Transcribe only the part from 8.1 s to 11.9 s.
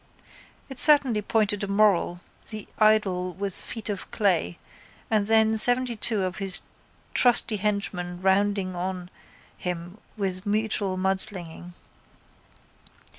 rounding on him with mutual mudslinging.